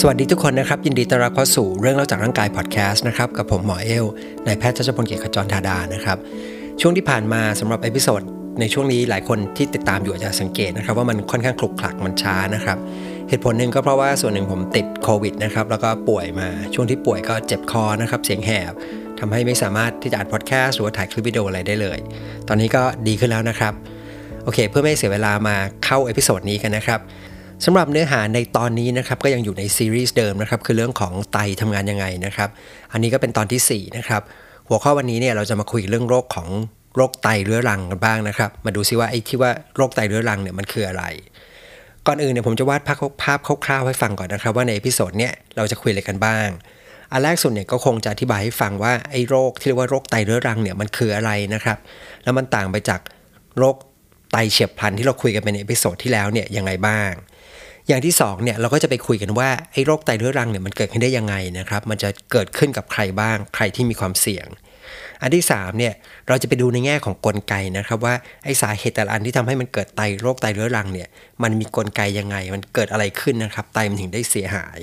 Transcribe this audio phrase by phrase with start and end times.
[0.00, 4.04] สวัสดีทุกคนนะครับ ยินดีต้อนรับเข้าสู่เรื่องเล่าจากร่างกายพอดแคสต์นะครับกับผมหมอเอล
[4.46, 6.18] นายแพทย์ชัชพลเกียรติขจรธาดานะครับ
[6.80, 8.20] ช่วงที่ผ่านมาสำหรับ episode
[8.60, 12.78] ในช่วงนี้หลายคนที่ติดตามอยู่อาจจะสังเกตนะครับว่ามันค่อนข้างขลุกขลักมันช้านะครับ
[13.28, 18.72] เหตุผลหนึ่งก็เพราะว่าส่วนหนึ่งผมติดโควิดนะครับแล้วก็ป่วยมาช่วงที่ป่วยก็เจ็บคอนะครับเสียงแหบ
[19.20, 21.98] ทำให้ไม่สามารถที่จะอัดพอดแคสต์หรือว่าถ่ายคลิปวิดีโออะไรได้เลย
[22.48, 23.72] ตอนนี้ก็ดีขึ้นแล้วนะครับ
[24.44, 27.00] โอเค เพื่อไม่เสียเวลามาเข้า episode นี้กันนะครับ
[27.64, 32.48] สำหรับเนื้อหาในตอนนี้นะครับก็ยังอยู่ในซีรีส์เดิมนะครับคือเรื่องของไตทำงานยังไงนะครับ
[32.92, 34.22] อันนี้ก็เป็นตอนที่4นะครับ
[34.68, 36.48] หัวข้อวันนี้เนี่ยเราจะมาคุยเรื่องโรคของ
[36.96, 41.04] โรคไตเรื้อรังกันบ้างนะครับ มาดูซิว่าไอ้ที่ว่าโรคไตเรื้อรังเนี่ยมันคืออะไร
[42.06, 46.48] ก่อนอื่นเนี่ยผมจะวาดภาพภาพคร่าวๆให้ฟังก่อนนะครับ ว่าใน episode เนี่ยเราจะคุยอะไรกันบ้าง
[47.12, 51.78] อันแรกสุดเนี่ยก็คงจะอธิบายให้ฟังว่าไอ้โรคที่เรียกว่าโรคไตเรื้อรังเนี่ยมันคืออะไรนะครับ
[52.22, 53.00] แล้วมันต่างไปจาก
[53.58, 53.76] โรค
[54.32, 57.10] ไตเฉียบพลันที่เราคุยกันไปใน episode ที่แล้วเนี่ยยังไงบ้าง
[57.88, 64.46] อย่างที่2เนี่ยเราก็จะไปคุยกันว่าไอ้โรคไตเรื้อรังเนี่ยมันเกิดขึ้นได้ยังไงนะครับ มันจะเกิดขึ้นกับใครบ้างใครที่มีความเสี่ยง
[65.22, 65.92] อันที่3เนี่ย
[66.28, 68.14] เราจะไปดูในแง่ของกลไกนะครับว่า
[68.44, 71.08] ไอ้สาเหตุแต่ละอันที่ทำให้มันเกิดไตโรคไตเรื้อรังเนี่ย
[71.42, 74.80] มันมีกลไกยังไง มันเกิดอะไรขึ้นนะครับไตมันถึงได้เสียหาย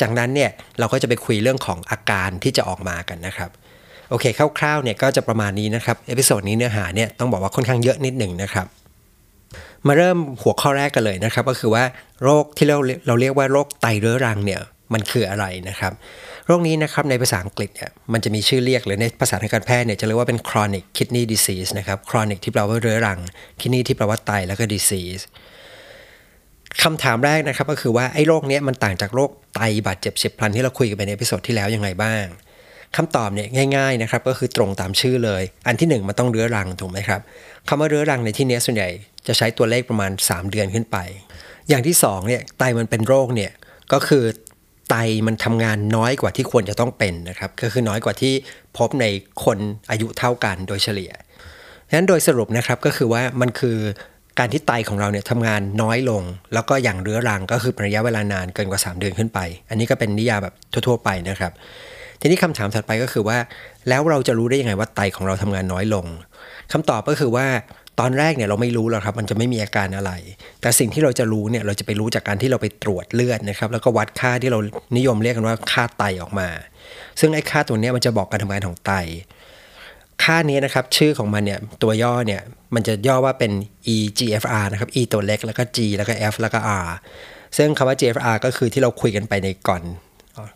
[0.00, 3.50] จากนั้นเนี่ยเราก็จะไปคุยเรื่องของอาการที่จะออกมากันนะครับ
[4.10, 4.24] โอเค
[4.58, 8.66] คร่าวๆเนี่ยก็จะประมาณนี้นะครับ episode นี้เนื้อหาเนี่ยต้องบอกว่าค่อนข้างเยอะนิดหนึ่งนะครับ
[9.86, 11.84] มาเริ่มหัวข้อแรกกันเลยนะครับ ก็คือว่า
[12.22, 14.60] โรคที่เราเราเรียกว่าโรคไตเรื้อรังเนี่ย
[14.92, 15.92] มันคืออะไรนะครับ
[16.46, 23.18] โรคนี้นะครับในภาษาอังกฤษเนี่ยมันจะมีชื่อเรียกหรือในภาษาทางการแพทย์เนี่ยจะเรียกว่าเป็น chronic kidney disease นะครับ chronic ที่แปลว่าเรื้อรัง
[23.60, 25.22] kidney ที่แปลว่าไตแล้วก็ disease
[26.82, 32.24] คำถามแรกนะครับก็คือว่าไอ้โรคนี้มันต่างจากโรคไตบาดเจ็บเฉียบพลันที่เราคุยกันไปในพิโซดที่แล้วยังไงบ้าง
[32.96, 37.20] คำตอบเนี่ยง่ายๆนะครับก็คือตรงตามชื่อเลย อันที่ 1 มันต้องเรื้อรังถูกไหมครับ
[37.68, 38.88] คำว่าเรื้อรังในที่นี้ส่วนใหญ่
[39.28, 40.96] จะใช้ตัวเลขประมาณ 3 เดือนขึ้นไป
[41.68, 43.52] อย่างที่2เนี่ยไตมันเป็นโรคเนี่ย
[43.92, 44.24] ก็คือ
[44.90, 48.32] ไตมันทำงานน้อยกว่าที่ควรจะต้องเป็นนะครับก็คือน้อยกว่าที่
[48.78, 49.06] พบใน
[49.44, 49.58] คน
[49.90, 51.10] อายุเท่ากันโดยเฉลี่ย
[51.88, 53.78] ฉะนั้นโดยสรุปนะครับก็คือว่ามันคือ
[54.38, 56.22] การที่ไตของเราเนี่ยทำงานน้อยลง
[56.54, 59.40] แล้วก็อย่างเรื้อรังก็คือระยะเวลานานเกินกว่า 3 เดือนขึ้นไป
[59.70, 61.52] อันนี้ก็เป็นนิยามแบบทั่ว ๆ ไปนะครับ
[62.20, 63.38] ทีนี้คำถามถัดไปก็คือว่า
[63.88, 66.06] แล้วเราจะรู้ได้ยังไงว่าไตของเราทำงานน้อยลง
[66.72, 67.46] คำตอบก็คือว่า
[68.00, 70.12] ตอนแรกเนี่ยเราไม่รู้หรอกครับ มันจะไม่มีอาการอะไร
[70.60, 74.58] แต่สิ่งที่เราจะรู้เนี่ยเราจะไปรู้จากการที่เราไปตรวจเลือดนะครับ แล้วก็วัดค่าที่เรา
[74.96, 76.48] นิยมเรียกกันว่าค่าไตออกมา
[77.20, 78.92] ซึ่งไอ้ค่าตัวนี้มันจะบอกการทำงานของไต
[80.24, 82.42] ค่านี้นะครับชื่อของมันเนี่ยตัวย่อเนี่ย
[82.74, 83.52] มันจะย่อว่าเป็น
[83.94, 86.88] eGFR นะครับ e ตัวเล็กแล้วก็ g แล้วก็ f แล้วก็ r
[87.56, 89.82] ซึ่งคำว่า GFR ก็คือที่เราคุยกันไปในก่อน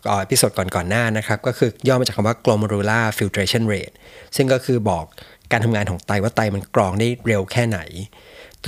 [0.07, 3.95] ก่อนพิสดก่อนก่อนหน้านะครับ ก็คือย่อมาจากคำว่า glomerular filtration rate
[4.35, 5.05] ซึ่งก็คือบอก
[5.53, 7.79] การทำงานของไตว่าไตมันกรองได้เร็วแค่ไหน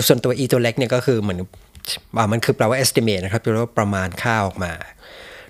[0.07, 1.39] ส่วนตัว e ตัวเล็กเนี่ยก็คือเหมือน
[2.31, 4.73] มันคือแปลว่า estimate นะครับแปลว่าประมาณค่าออกมา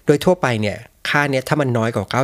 [0.05, 0.77] โดยทั่วไปเนี่ย
[1.09, 2.23] ค่าเนี้ยถ้ามันน้อยกว่า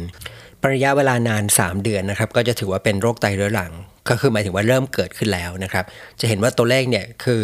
[0.00, 3.72] 90%ระยะเวลานาน 3 เดือนนะครับก็จะถือว่าเป็นโรคไตเรื้อรัง
[4.08, 5.84] ก็คือหมายถึงว่าเริ่มเกิดขึ้นแล้วนะครับ
[6.20, 7.42] จะเห็นว่าตัวเลขเนี่ยคือ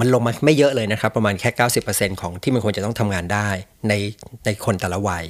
[0.00, 1.50] มันลงมาไม่เยอะเลยนะครับ ประมาณแค่
[1.86, 3.48] 90%ของที่มันควรจะต้องทำงานได้
[3.88, 3.92] ใน
[4.44, 5.24] ในคนแต่ละวัย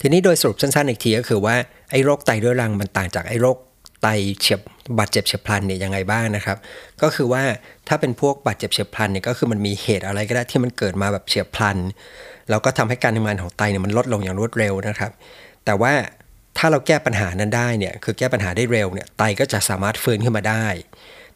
[0.00, 1.54] ทีนี้โดยสรุปสั้นๆอีกทีก็คือว่า
[1.90, 3.56] ไอ้โรคไตเรื้อรังมันต่างจากไอ้โรค
[4.02, 4.06] ไต
[4.40, 4.60] เฉียบ
[4.98, 6.58] บาดเจ็บเฉียบพลันเนี่ยยังไงบ้างนะครับ
[7.02, 7.42] ก็คือว่า
[7.88, 11.76] ถ้าเป็นพวกบาดเจ็บเฉียบพลันเนี่ยก็คือมันมีเหตุอะไรก็ได้ที่มันเกิดมาแบบเฉียบพลัน
[12.50, 15.12] แล้วก็ทำให้การทำงานของไตเนี่ยมันลดลงอย่างรวดเร็วนะครับ
[15.64, 15.92] แต่ว่า
[16.58, 20.66] ถ้าเราแก้ปัญหานั้นได้เนี่ยคือแก้ปัญหาได้เร็วเนี่ยไตก็จะสามารถฟื้นขึ้นมาได้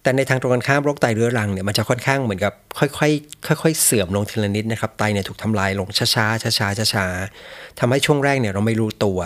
[0.04, 9.18] แต่ในทางตรงกันข้ามโรคไตเรื้อรังเนี่ยมันจะค่อนข้างเหมือนกับค่อยๆค่อย ๆ เสื่อมลงทีละนิดนะครับไตเนี่ยถูกทำลายลงช้าๆช้าๆช้าๆทำให้ช่วงแรกเนี่ยเราไม่รู้ตัว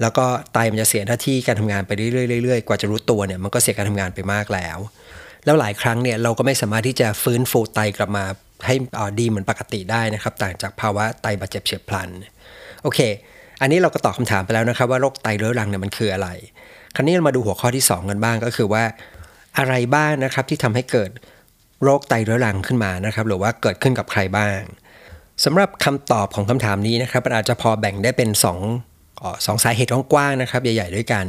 [0.00, 4.78] แล้วก็ไตมันจะเสียหน้าที่การทำงานไปเรื่อยๆกว่าจะรู้ตัวเนี่ยมันก็เสียการทำงานไปมากแล้ว
[5.44, 8.24] แล้วหลายครั้งเนี่ยเราก็ไม่สามารถที่จะฟื้นฟูไตกลับมา
[8.66, 8.74] ให้
[9.20, 12.08] ดีเหมือนปกติได้นะครับต่างจากภาวะไตบาดเจ็บเฉียบพลัน
[12.82, 13.00] โอเค
[13.60, 16.28] อันนี้เราก็ตอบคาถามไปแล้วนะครับว่าโรคไตเรื้อรังเนี่ยมันคืออะไร
[16.94, 18.84] คราวนี้เรามาดูหัวข้อที่ 2 กันบ้างก็คือว่า
[19.58, 21.10] อะไรบ้างนะครับที่ทำให้เกิด
[21.82, 24.60] โรคไตเรื้อรังขึ้นมานะครับ หรือว่าเกิดขึ้นกับใครบ้าง
[25.44, 28.60] สำหรับคำตอบของคำถามนี้นะครับมันอาจจะพอแบ่งได้เป็น2อง
[29.46, 31.24] สองสาเหตุกว้างๆนะครับใหญ่ ๆ ด้วยกัน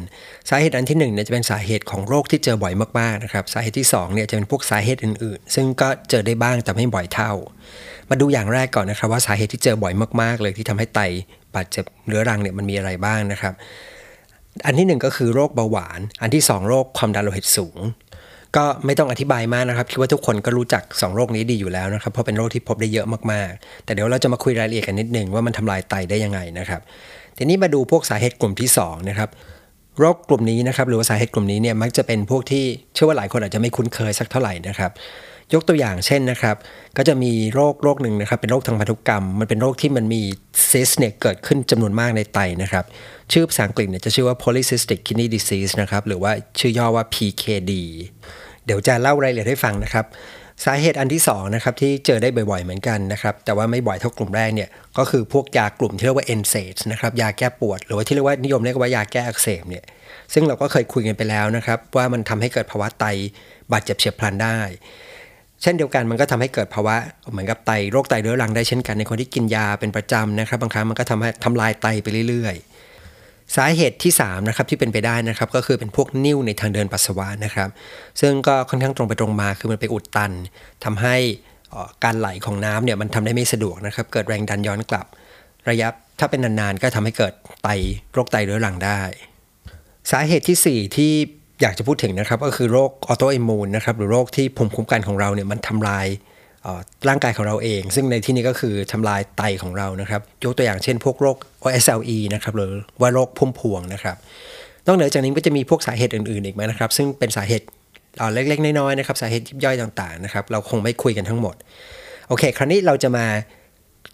[0.49, 7.31] สาเหตุอันที่1เนี่ยจะเป็นสาเหตุของโรคที่เจอบ่อยมากๆนะครับสาเหตุที่2เนี่ยจะเป็นพวกสาเหตุอื่นๆ ซึ่งก็เจอได้บ้างแต่ไม่บ่อยเท่า
[8.09, 10.99] มาดูอย่างแรกก่อนนะครับว่าสาเหตุที่เจอบ่อยมากๆ เลยที่ทำให้ไต
[11.55, 13.53] บาดเจ็บเรื้อรังเนี่ยมันมีอะไรบ้างนะครับ
[14.65, 17.77] อันที่ 1 ก็คือโรคเบาหวาน อันที่ 2 โรคความดันโลหิตสูง
[18.57, 26.81] ก็ไม่ต้องอธิบายมากนะครับ คิดว่าทุกคนก็รู้จัก 2 โรคนี้ดีอยู่แล้วนะครับ เพราะเป็นโรคที่พบได้เยอะมากๆ แต่เดี๋ยวเราจะมาคุยรายละเอียดกันนิดนึงว่ามันทำลายไตได้ยังไงนะครับ
[27.37, 29.29] ทีนี้มาดูพวกสาเหตุกลุ่มที่2นะครับ
[29.99, 32.63] โรคกลุ่มนี้นะครับหรือว่าสาเหตุกลุ่มนี้เนี่ยมักจะเป็นพวกที่
[32.93, 34.91] เชื่อว่าหลายคนอาจจะไม่คุ้นเคยสักเท่าไหร่นะครับ
[35.53, 36.55] ยกตัวอย่างเช่นนะครับ
[36.97, 40.21] ก็จะมีโรคโรคหนึ่งนะครับ เป็นโรคทางพันธุกรรม มันเป็นโรคที่มันมี
[40.71, 42.85] ซิสเนี่ยเกิดขึ้นจำนวนมากในไตนะครับ
[43.31, 47.71] ชื่อภาษาอังกฤษเนี่ยจะชื่อว่า polycystic kidney disease นะครับหรือว่าชื่อย่อว่า PKD
[48.65, 50.05] เดี๋ยวจะเล่ารายละเอียดให้ฟังนะครับ
[50.65, 59.83] สาเหตุอันที่2นะครับที่เจอได้บ่อยๆเหมือนกันนะครับแต่ว่าไม่บ่อยเท่ากลุ่มแรกเนี่ยก็คือพวกยากลุ่มที่เรียกว่า NSAIDs นะครับยาแก้ปวด หรือว่าที่เรียกว่านิยมเรียกว่ายาแก้อักเสบเนี่ย
[60.33, 63.05] ซึ่งเราก็เคยคุยกันไปแล้วนะครับว่ามันทำให้เกิดภาวะไต
[63.71, 64.59] บาดเจ็บเฉียบพลันได้
[65.61, 66.95] เช่นเดียวกันมันก็ทำให้เกิดภาวะ
[67.31, 72.72] เหมือนกับไตโรคไตเรื้อรังได้เช่นกันในคนที่กินยาเป็นประจำนะครับบางครั้งมันก็ทำให้ทำลายไตไปเรื่อยๆ
[73.55, 77.69] สาเหตุที่3นะครับที่เป็นไปได้นะครับก็คือเป็นพวกนิ่วในทางเดินปัสสาวะนะครับ
[78.21, 80.31] ซึ่งก็ค่อนข้างตรงไปตรงมาคือมันไปอุดตัน
[80.83, 81.15] ทำให้
[82.03, 85.05] การไหลของน้ำเนี่ยมันทำได้ไม่สะดวกนะครับ เกิดแรงดันย้อนกลับ
[85.69, 85.87] ระยะ
[86.19, 87.69] ถ้าเป็นนานๆก็ทำให้เกิดไต
[88.13, 89.01] โรคไตเรื้อรังได้
[90.11, 91.11] สาเหตุที่ 4 ที่
[91.61, 96.07] อยากจะพูดถึงนะครับก็คือโรคออโตอิมูนนะครับหรือโรคที่ภูมิคุ้มกันของเราเนี่ยมันทำลาย
[97.09, 101.37] ร่างกายของเราเอง ซึ่งในที่นี้ก็คือทำลายไตของเรานะครับ ยกตัวอย่างเช่น พวกโรค
[101.83, 102.71] SLE นะครับหรือ
[103.01, 104.15] ว่าโรคพุ่มพวงนะครับ
[104.87, 107.65] นอกเหนือจากนี้ก็จะมีพวกสาเหตุอื่นๆอีกไหมนะครับ ซึ่งเป็นสาเหตุ
[108.33, 111.55] เล็กๆ น้อยๆนะครับสาเหตุยิบย่อยต่างๆนะครับ เราคงไม่คุยกันทั้งหมด
[112.27, 113.25] โอเค คราวนี้เราจะมา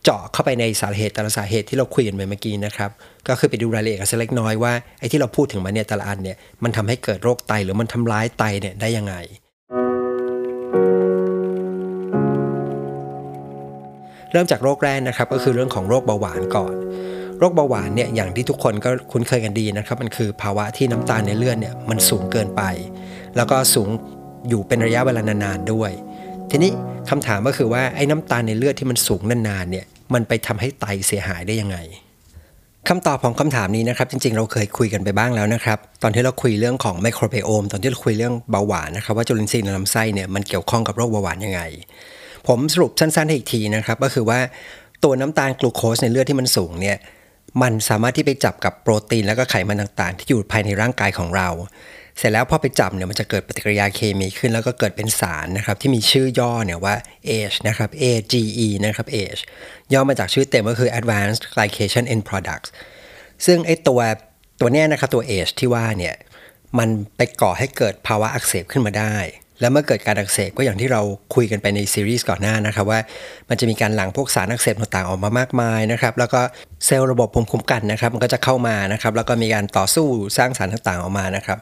[0.03, 2.89] เจาะเข้าไปในสาเหตุแต่ละสาเหตุที่เราคุยกันไปเมื่อกี้นะครับ
[3.27, 9.15] ก็คือไปดูรายละเอียดกันสักเล็กน้อยว่าไอ้ที่เราพูดถึงมาเนี่ยแต่ละอันเนี่ยมันทำให้เกิดโรคไตหรือมันทำร้ายไตเนี่ยได้ยังไง
[14.31, 16.75] เริ่มจากโรคแรกนะครับ ก็คือเรื่องของโรคเบาหวานก่อน
[17.39, 22.61] โรคเบาหวานเนี่ยอย่างที่ทุกคนก็คุ้นเคยกันดีนะครับ มันคือภาวะที่น้ำตาลในเลือดเนี่ยมันสูงเกินไป
[23.35, 23.89] แล้วก็สูง
[24.49, 25.91] อยู่เป็นระยะเวลานานๆด้วย
[26.51, 26.71] ทีนี้
[27.09, 31.77] คำถามก็คือว่าไอ้น้ำตาลในเลือดที่มันสูงนานๆเนี่ยมันไปทำให้ไตเสียหายได้ยังไง
[32.89, 41.61] คำตอบของคำถามนี้นะครับ จริงๆ เราเคยคุยกันไปบ้างแล้วนะครับ ตอนที่เราคุยเรื่องของไมโครไบโอม ตอนที่เราคุยเรื่องเบาหวานนะครับว่าจุลินทรีย์ในลำไส้เนี่ยมันเกี่ยวข้องกับโรคเบาหวานยังไง
[42.47, 44.39] ผมสรุปสั้นๆให้อีกทีนะครับ ก็คือว่า
[45.03, 46.97] ตัวน้ำตาลกลูโคสในเลือดที่มันสูงเนี่ย
[47.61, 51.49] มันสามารถที่ไปจับกับโปรตีนแล้วก็ไขมันต่างๆ ที่อยู่ภายในร่างกายของเรา
[52.17, 56.95] เสร็จแล้วพอไปจับเนี่ยมันจะเกิดปฏิกิริยาเคมีขึ้นแล้วก็เกิดเป็นสารนะครับที่มีชื่อย่อเนี่ยว่า
[57.29, 59.41] AGE นะครับ AGE นะครับ AGE
[59.93, 62.69] ย่อมาจากชื่อเต็มก็คือ Advanced Glycation End Products
[63.45, 63.99] ซึ่งไอตัว
[64.59, 66.15] ตัวเนี้ยนะครับตัว AGE ที่ว่าเนี่ย
[66.79, 69.15] มันไปก่อให้เกิดภาวะอักเสบขึ้นมาได้
[69.61, 71.01] แล้วเมื่อเกิดการอักเสบก็อย่างที่เรา
[71.35, 72.99] คุยกันไปในซีรีส์ก่อนหน้านะครับว่า
[73.49, 76.41] มันจะมีการหลั่งพวกสารอักเสบต่างๆออกมามากมายนะครับแล้วก็
[76.85, 80.07] เซลล์ระบบภูมิคุ้มกันนะครับมันก็จะเข้ามานะครับแล้วก็มีการต่อสู้
[80.37, 81.57] สร้างสารต่างๆออกมานะครับ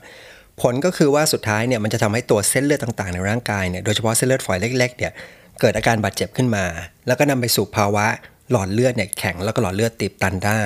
[0.61, 5.11] ผลก็คือว่าสุดท้ายเนี่ยมันจะทำให้ตัวเส้นเลือดต่างๆ ในร่างกายเนี่ยโดยเฉพาะเส้นเลือดฝอยเล็กๆเนี่ย
[5.59, 6.65] เกิดอาการบาดเจ็บขึ้นมา
[7.07, 8.05] แล้วก็นำไปสู่ภาวะ
[8.51, 10.63] หลอดเลือดเนี่ยแข็งแล้วก็หลอดเลือดตีบตันได้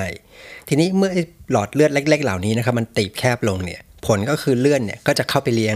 [0.68, 1.12] ทีนี้เมื่อ
[1.52, 5.76] หลอดเลือดเล็ก ๆ เหล่านี้นะครับมันตีบแคบลงเนี่ยผลก็คือเลือดเนี่ยก็จะเข้าไปเลี้ยง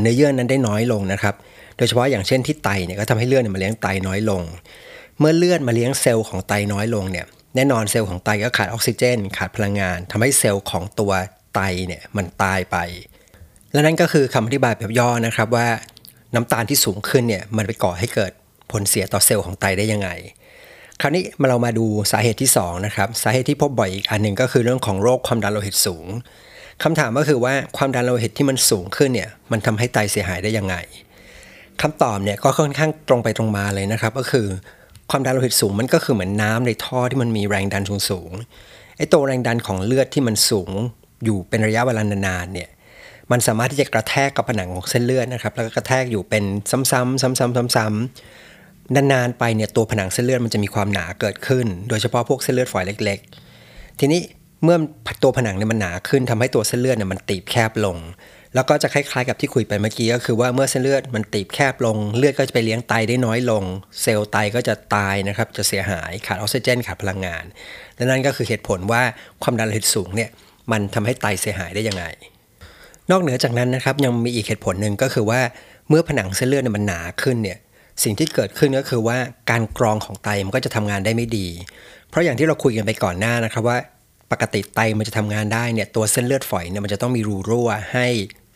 [0.00, 1.34] เนื้อเยื่อนั้นได้น้อยลงนะครับ
[1.76, 4.42] โดยเฉพาะอย่างเช่นที่ไตเนี่ยก็ทำให้เลือดมาเลี้ยงไตน้อยลง
[5.18, 7.26] เมื่อเลือดมาเลี้ยงเซลล์ของไตน้อยลงเนี่ย
[7.56, 11.12] แน่นอนเซลล์ของไตก็ขาดออกซิเจน ขาดพลังงานทำให้เซลล์ของตัว
[11.54, 12.76] ไตเนี่ยมันตายไป
[13.72, 15.68] และนั่นก็คือคำอธิบายแบบย่อนะครับว่า
[16.34, 18.32] น้ำตาลที่สูงขึ้นเนี่ยมันไปก่อให้เกิด
[18.70, 20.08] ผลเสียต่อเซลล์ของไตได้ยังไง
[21.00, 26.06] คราวนี้มาเรามาดูสาเหตุที่2นะครับสาเหตุที่พบบ่อยอีกอันหนึ่งก็คือเรื่องของโรคความดันโลหิตสูง
[26.82, 30.76] คำถามก็คือว่าความดันโลหิตที่มันสูงขึ้นเนี่ยมันทำให้ไตเสียหายได้ยังไง
[31.82, 34.46] คำตอบเนี่ยก็ค่อนข้างตรงไปตรงมาเลยนะครับ ก็คือ
[35.10, 38.30] ความดันโลหิตสูงมันก็คือเหมือนน้ำในท่อที่มันมีแรงดันสูง
[38.96, 40.70] ไอ้ตัวแรงดันของเลือดที่มันสูง
[41.24, 42.68] อยู่เป็นระยะเวลานานๆเนี่ย
[43.30, 53.18] มันสามารถที่จะกระแทกกับผนังของเส้นเลือดนะครับแล้วก็กระแทกอยู่เป็นซ้ำๆซ้ำๆซ้ำๆนานๆไปเนี่ยตัวผนังเส้นเลือดมันจะมีความหนาเกิดขึ้น โดยเฉพาะพวกเส้นเลือดฝอยเล็ก
[53.60, 54.20] ๆ ทีนี้
[54.64, 54.76] เมื่อ
[55.22, 57.96] ตัวผนังเนี่ยมันหนาขึ้นทำให้ตัวเส้นเลือดเนี่ยมันตีบแคบลง
[58.54, 63.64] แล้วก็จะคล้ายๆกับที่คุยไปเมื่อกี้ก็คือว่าเมื่อเส้นเลือดมันตีบแคบลง เลือดก็จะไปเลี้ยงไตได้น้อยลง
[64.02, 67.44] เซลล์ไตก็จะตายนะครับจะเสียหายขาดออกซิเจนขาดพลังงาน
[67.96, 69.02] และนั่นก็คือเหตุผลว่า
[69.42, 70.30] ความดันโลหิตสูงเนี่ย
[70.72, 72.04] มันทำให้ไตเสียหายได้ยังไง
[73.10, 75.40] นอกเหนือจากนั้นนะครับยังมีอีกเหตุผลหนึ่งก็คือว่า
[75.88, 77.58] เมื่อผนังเส้นเลือดมันหนาขึ้นเนี่ย
[78.02, 79.18] สิ่งที่เกิดขึ้นก็คือว่า
[79.50, 81.46] การกรองของไตมันก็จะทำงานได้ไม่ดี
[82.08, 83.78] เพราะอย่างที่เราคุยกันไปก่อนหน้านะครับว่า
[84.32, 88.06] ปกติไตมันจะทำงานได้เนี่ยตัวเส้นเลือดฝอยเนี่ยมันจะต้องมีรูรั่วให้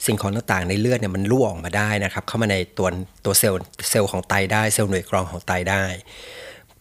[0.06, 2.88] สิ่งของต่างๆในเลือดเนี่ยมันรั่วออกมาได้นะครับเข้ามาในตัว
[3.24, 3.58] ตัวเซลล์
[3.90, 5.84] เซลล์ของไตได้เซลล์หน่วยกรองของไตได้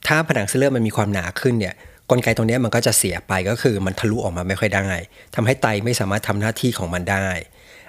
[0.08, 1.74] ถ้าผนังเส้นเลือดมันมีความหนาขึ้นเนี่ย
[2.10, 4.90] กลไกตรงนี้มันก็จะเสียไปก็คือมันทะลุออกมาไม่ค่อยได้
[5.36, 7.28] ทำให้ไตไม่สามารถทำหน้าที่ของมันได้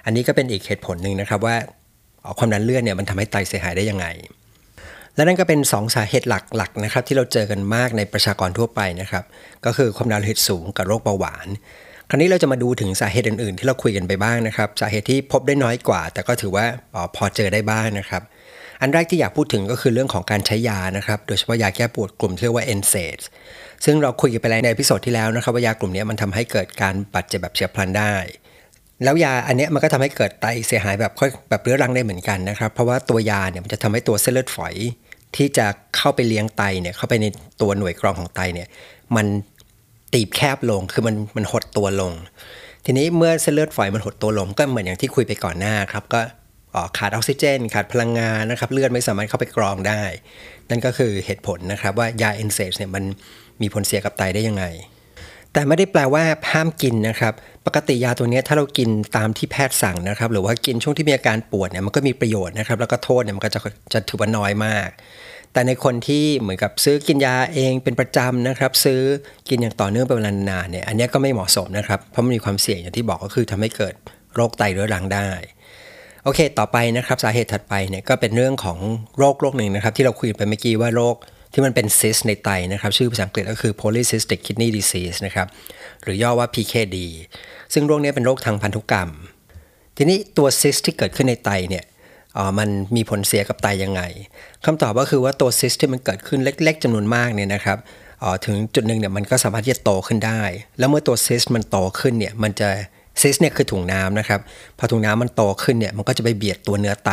[0.05, 1.55] อันนี้ก็เป็นอีกเหตุผลหนึ่งนะครับว่า
[2.37, 4.05] ความดันเลือดเนี่ยมันทำให้ไตเสียหายได้ยังไง
[5.15, 9.23] และนั่นก็เป็น 2 สาเหตุหลักๆนะครับที่เราเจอกันมากในประชากรทั่วไปนะครับ
[9.65, 11.47] ก็คือความดันโลหิตสูงกับโรคเบาหวาน
[12.09, 16.65] คราวนี้เราจะมาดูถึงสาเหตุอื่นๆ ที่เราคุยกันไปบ้างนะครับ สาเหตุที่พบได้น้อยกว่า แต่ก็ถือว่า
[17.15, 18.23] พอเจอได้บ้างนะครับ
[18.81, 23.23] อันแรกที่อยากพูดถึงก็คือเรื่องของการใช้ยานะครับ โดยเฉพาะยาแก้ปวดกลุ่มที่เรียกว่า NSAIDs
[23.85, 28.15] ซึ่งเราคุยกันไปแล้วในพิโซดที่แล้วนะครับว่ายากลุ่มนี้มันทำให้เกิดการบาดเจ็บแบบเฉียบพลันได้
[29.03, 34.75] แล้วยาอันนี้มันก็ทำให้เกิดไตเสียหายแบบค่อยแบบเรื้อรังได้เหมือนกันนะครับ เพราะว่าตัวยาเนี่ยมันจะทำให้ตัวเส้นเลือดฝอย
[35.37, 35.65] ที่จะ
[35.97, 37.25] เข้าไปเลี้ยงไตเนี่ยเข้าไปใน
[37.61, 38.67] ตัวหน่วยกรองของไตเนี่ย
[39.15, 39.25] มัน
[40.13, 42.13] ตีบแคบลงคือมันมันหดตัวลง
[42.85, 46.21] ทีนี้เมื่อเส้นเลือดฝอยมันหดตัวลง ก็เหมือนอย่างที่คุยไปก่อนหน้าครับก็
[46.97, 50.03] ขาดออกซิเจน ขาดพลังงานนะครับเลือดไม่สามารถเข้าไปกรองได้
[50.69, 53.03] นั่นก็คือเหตุผลนะครับว่ายาเอนเซจเนี่ยมัน
[53.61, 54.65] มีผลเสียกับไตได้ยังไง
[55.53, 57.33] แต่ไม่ได้แปลว่าห้ามกินนะครับ
[57.65, 63.59] ปกติยาตัวนี้ถ้าเรากินตามที่แพทย์สั่งนะครับ หรือว่ากินช่วงที่มีอาการปวดเนี่ยมันก็มีประโยชน์นะครับ แล้วก็โทษเนี่ยมันก็จะ
[63.93, 64.89] จะถือว่าน้อยมาก
[65.55, 69.01] แต่ในคนที่เหมือนกับซื้อกินยาเองเป็นประจำนะครับ ซื้อ
[69.49, 73.93] กินอย่างต่อเนื่องเป็นเวลานานเนี่ยอันนี้ก็ไม่เหมาะสมนะครับ เพราะมันมีความเสี่ยงอย่างที่บอกก็คือทำให้เกิด
[74.35, 75.29] โรคไตเรื้อรังได้
[76.23, 78.77] โอเค ต่อไปนะครับสาเหตุถัดไปเนี่ยก็เป็นเรื่องของ
[79.17, 81.15] โรคโรคหนึ่งนะครับ ที่เราคุยไปเมื่อกี้ว่าโรค
[81.53, 85.47] ที่มันเป็นซิสในไตนะครับ ชื่อภาษาอังกฤษก็คือ polycystic kidney disease นะครับ
[86.03, 86.97] หรือย่อว่า PKD
[87.73, 89.09] ซึ่งโรคนี้เป็นโรคทางพันธุกรรม
[89.97, 91.83] ทีนี้ตัวซิสที่เกิดขึ้นในไตเนี่ย
[92.59, 94.01] มันมีผลเสียกับไตยังไง
[94.65, 97.77] คำตอบก็คือว่าตัวซิสที่มันเกิดขึ้นเล็ก ๆจำนวนมากเนี่ยนะครับ
[98.45, 100.41] ถึงจุดหนึ่งเนี่ยมันก็สามารถที่จะโตขึ้นได้
[100.79, 102.69] แล้วเมื่อตัวซิสมันโตขึ้นเนี่ยมันจะ
[103.21, 104.39] ซิสเนี่ยคือถุงน้ำนะครับ
[104.77, 107.11] พอถุงน้ำมันโตขึ้นเนี่ยมันก็จะไปเบียดตัวเนื้อไต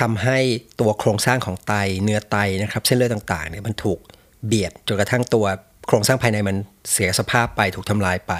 [0.00, 0.38] ทำให้
[0.80, 3.98] ตัวโครงสร้างของไตเนื้อไตนะครับเส้นเลือดต่างๆเนี่ยมันถูก
[4.46, 5.46] เบียดจนกระทั่งตัว
[5.88, 6.56] โครงสร้างภายในมัน
[6.92, 8.34] เสียสภาพไปถูกทำลายไป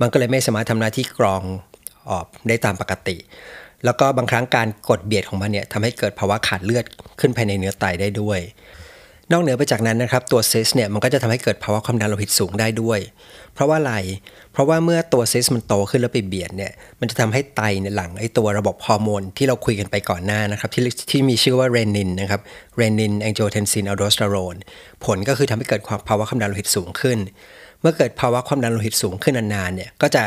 [0.00, 1.42] มันก็เลยไม่สามารถทำหน้าที่กรอง
[2.10, 3.16] ออกได้ตามปกติ
[3.84, 6.84] แล้วก็บางครั้งการกดเบียดของมันเนี่ยทำให้เกิดภาวะขาดเลือด
[7.20, 8.40] ขึ้นภายในเนื้อไตได้ด้วย
[9.32, 13.00] นอกเหนือไปจากนั้นนะครับตัวซิสเนี่ยมันก็จะทำให้เกิดภาวะความดันโลหิตสูงได้ด้วย
[13.54, 13.94] เพราะว่าอะไร
[14.52, 22.40] เพราะว่าเมื่อตัวซิสมันโตขึ้นแล้วไปเบียดเนี่ยมันจะทำให้ไตเนี่ยหลั่งไอ้ตัวระบบฮอร์โมนที่เราคุยกันไปก่อนหน้านะครับที่ที่มีชื่อว่า renin นะครับ
[22.76, 24.56] renin angiotensin aldosterone
[25.04, 27.18] ผลก็คือทำให้เกิดความภาวะความดันโลหิตสูงขึ้น
[27.80, 30.24] เมื่อเกิดภาวะความดันโลหิตสูงขึ้นนานๆเนี่ยก็จะ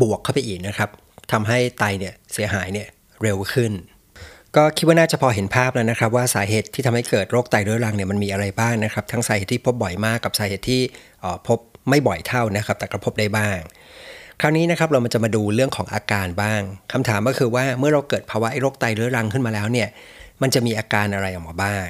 [0.00, 0.90] บวกเข้าไปอีกนะครับ
[1.32, 2.88] ทำให้ไตเนี่ยเสียหายเนี่ย
[3.22, 3.72] เร็วขึ้น
[4.56, 10.82] ก็คิดว่าน่าจะพอเห็นภาพแล้วนะครับ ว่าสาเหตุที่ทำให้เกิดโรคไตเรื้อรังเนี่ยมันมีอะไรบ้างนะครับ ทั้งสาเหตุที่พบบ่อยมากกับสาเหตุที่
[11.46, 11.58] พบ
[11.88, 13.58] ไม่บ่อยเท่านะครับ แต่ก็พบได้บ้าง
[14.40, 16.60] คราวนี้นะครับเรามันจะมาดูเรื่องของอาการบ้าง
[16.92, 19.88] คำถามก็คือว่าเมื่อเราเกิดภาวะโรคไตเรื้อรังขึ้นมาแล้วเนี่ย
[20.42, 21.86] มันจะมีอาการอะไรออกมาบ้าง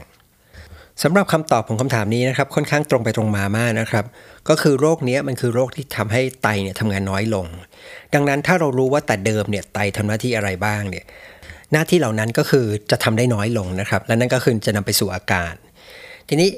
[1.03, 4.05] สำหรับคำตอบของคำถามนี้นะครับค่อนข้างตรงไปตรงมามากนะครับ
[4.49, 7.47] ก็คือโรคนี้มันคือโรคที่ทำให้ไตเนี่ยทำงานน้อยลง
[8.15, 11.05] ดังนั้นถ้าเรารู้ว่าแต่เดิมเนี่ยไตทำหน้าที่อะไรบ้างเนี่ย
[11.73, 15.53] หน้าที่เหล่านั้นก็คือจะทำได้น้อยลงนะครับ และนั่นก็คือจะนำไปสู่อาการ
[16.29, 16.51] ทีนี้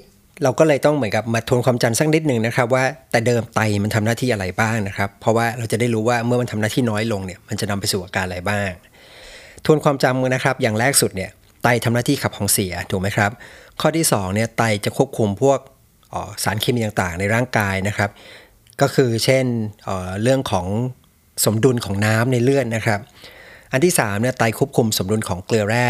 [0.43, 8.71] เราก็เลยต้องเหมือนกับมาทวนความจำสักนิดหนึ่งนะครับ ว่าแต่เดิมไตมันทำหน้าที่อะไรบ้างนะครับ เพราะว่าเราจะได้รู้ว่าเมื่อมันทำหน้าที่น้อยลงเนี่ยมันจะนำไปสู่อาการอะไรบ้าง
[9.65, 11.31] ทวนความจำนะครับ อย่างแรกสุดเนี่ย
[11.63, 13.31] ไตทำหน้าที่ขับของเสียถูกไหมครับ
[13.81, 15.59] ข้อที่2เนี่ยไตจะควบคุมพวก
[16.45, 18.11] สารเคมีต่างๆ ในร่างกายนะครับ
[18.81, 19.45] ก็คือเช่น
[20.23, 20.67] เรื่องของ
[21.45, 23.01] สมดุลของน้ำในเลือดนะครับ
[23.73, 25.89] อันที่3เนี่ยไตควบคุมสมดุลของเกลือแร่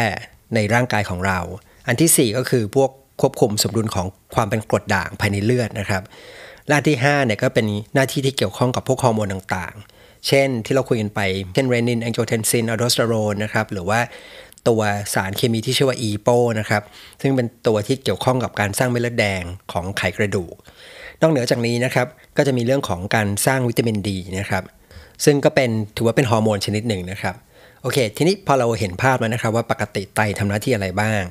[0.55, 1.39] ในร่างกายของเรา
[1.87, 6.03] อันที่ 4 ก็คือพวกควบคุมสมดุลของความเป็นกรดด่างภายในเลือดนะครับ
[6.69, 11.21] และที่5เนี่ยก็เป็นหน้าที่ที่เกี่ยวข้องกับพวกฮอร์โมนต่างๆ เช่นที่เราคุยกันไป
[11.55, 14.01] เช่นเรนินแองโจเทนซินอะโดสเตอโรนนะครับ หรือว่า
[14.69, 14.83] ตัว
[15.15, 16.29] สารเคมีที่ชื่อว่าอีโป
[16.61, 16.83] นะครับ
[17.23, 19.43] ซึ่งเป็นตัวที่เกี่ยวข้องกับการสร้างเม็ดเลือดแดง
[19.73, 20.55] ของไขกระดูก
[21.21, 24.65] นอกเหนือจากนี้นะครับ ก็จะมีเรื่องของการสร้างวิตามินดีนะครับ
[25.25, 27.35] ซึ่งก็เป็นถือว่าเป็นฮอร์โมนชนิดหนึ่งนะครับ
[27.83, 31.23] โอเค ทีนี้พอเราเห็นภาพแล้วนะครับว่าปกติไตทำหน้าที่อะไรบ้าง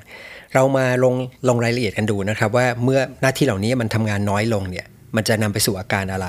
[0.54, 1.14] เรามาลง
[1.48, 4.86] ลงรายละเอียดกันดูนะครับ ว่าเมื่อหน้าที่เหล่านี้มันทำงานน้อยลงเนี่ย
[5.16, 6.28] มันจะนำไปสู่อาการอะไร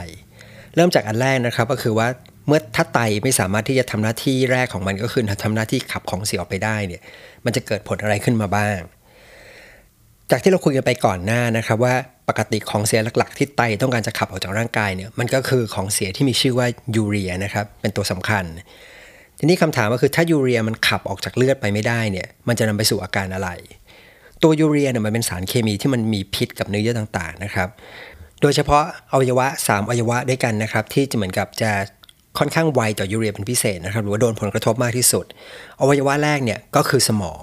[0.75, 2.09] เริ่มจากอันแรกนะครับก็คือว่า
[2.47, 7.03] เมื่อถ้าไตไม่สามารถที่จะทำหน้าที่แรกของมันก็คือทำหน้าที่ขับของเสียออกไปได้เนี่ย
[7.45, 8.79] มันจะเกิดผลอะไรขึ้นมาบ้าง
[10.31, 11.95] จากที่เราคุยกันไปก่อนหน้านะครับว่า
[12.29, 18.45] ปกติของเสียหลักๆ ที่ไตต้องการจะขับออกจากร่างกายเนี่ยมันก็คือของเสียที่มีชื่อว่ายูเรียนะครับเป็นตัวสำคัญ
[19.39, 23.49] ทีนี้คำถามก็คือถ้ายูเรียมันขับออกจากเลือดไปไม่ได้เนี่ยมันจะนำไปสู่อาการอะไร
[24.43, 27.69] ตัวยูเรียเนี่ยมันเป็นสารเคมีที่มันมีพิษกับเนื้อเยื่อต่างๆนะครับ
[28.43, 31.73] โดยเฉพาะอวัยวะ 3 อวัยวะด้วยกันนะครับที่จะเหมือนกับจะ
[32.39, 35.25] ค่อนข้างไวต่อยูเรียเป็นพิเศษนะครับหรือว่าโดนผลกระทบมากที่สุด
[35.81, 37.43] อวัยวะแรกเนี่ยก็คือสมอง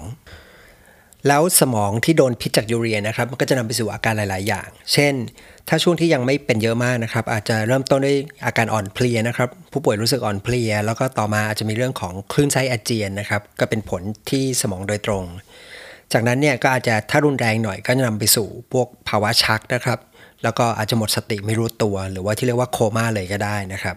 [1.28, 5.14] แล้วสมองที่โดนพิษจากยูเรียนะครับมันก็จะนำไปสู่อาการหลาย ๆ อย่าง เช่น
[5.68, 8.16] ถ้าช่วงที่ยังไม่เป็นเยอะมากนะครับ อาจจะเริ่มต้นด้วย
[8.46, 15.24] อาการอ่อนเพลียนะครับ ผู้ป่วยรู้สึกอ่อนเพลีย แล้วก็ต่อมาอาจจะมีเรื่องของคลื่นไส้อาเจียนนะครับ ก็เป็นผลที่สมองโดยตรง
[16.12, 19.98] จากนั้นเนี่ยก็อาจจะถ้ารุนแรงหน่อยก็จะนำไปสู่พวกภาวะชักนะครับ
[20.42, 23.96] แล้วก็อาจจะหมดสติไม่รู้ตัว หรือว่าที่เรียกว่าโคม่าเลยก็ได้นะครับ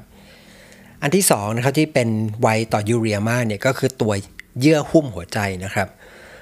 [1.04, 2.10] อันที่2นะครับที่เป็น
[2.42, 4.14] ไวต่อยูเรียมากเนี่ยก็คือตัว
[4.60, 5.88] เยื่อหุ้มหัวใจนะครับ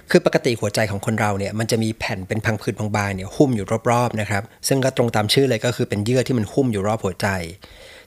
[0.09, 7.27] คือปกติหัวใจของคนเราเนี่ยมันจะมีแผ่นเป็นพังผืดบางๆเนี่ยหุ้มอยู่รอบๆนะครับซึ่งก็ตรงตามชื่อเลยก็คือเป็นเยื่อที่มันหุ้มอยู่รอบหัวใจ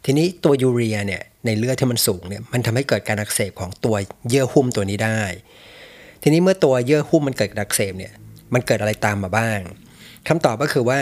[0.04, 3.96] ทีนี้ตัวยูเรียเนี่ยในเลือดที่มันสูงเนี่ยมันทำให้เกิดการอักเสบของตัว
[4.28, 5.20] เยื่อหุ้มตัวนี้ได้
[6.22, 8.12] ทีนี้เมื่อตัวเยื่อหุ้มมันเกิดอักเสบเนี่ย
[8.54, 9.58] มันเกิดอะไรตามมาบ้าง
[10.28, 11.00] คำตอบก็คือว่า